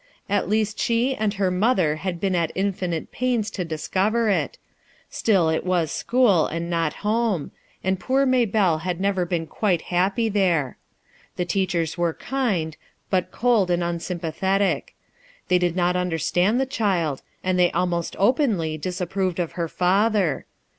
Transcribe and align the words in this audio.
At 0.27 0.49
least 0.49 0.79
she, 0.79 1.13
and 1.15 1.35
her 1.35 1.51
mother, 1.51 1.97
had 1.97 2.19
been 2.19 2.33
at 2.33 2.51
infinite 2.55 3.11
pains 3.11 3.51
to 3.51 3.63
discover 3.63 4.29
it; 4.29 4.57
still, 5.11 5.47
it 5.51 5.63
was 5.63 5.91
school, 5.91 6.47
and 6.47 6.71
not 6.71 6.93
home, 7.05 7.51
and 7.83 7.99
poor 7.99 8.25
Maybelle 8.25 8.79
had 8.79 8.99
never 8.99 9.25
been 9.27 9.45
quite 9.45 9.81
happy 9.93 10.27
there. 10.27 10.79
The 11.35 11.45
teachers 11.45 11.99
were 11.99 12.15
kind, 12.15 12.75
but 13.11 13.29
cold 13.29 13.69
and 13.69 13.83
unsympathetic. 13.83 14.95
They 15.49 15.59
did 15.59 15.75
not 15.75 15.95
understand 15.95 16.59
the 16.59 16.65
child, 16.65 17.21
and 17.43 17.59
they 17.59 17.69
almost 17.71 18.15
openly 18.17 18.79
disapproved 18.79 19.37
of 19.39 19.51
her 19.51 19.67
father. 19.67 20.47